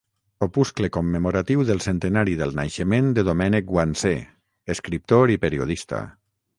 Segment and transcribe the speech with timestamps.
[0.45, 4.17] Opuscle commemoratiu del centenari del naixement de Domènec Guansé,
[4.77, 6.07] escriptor i periodista.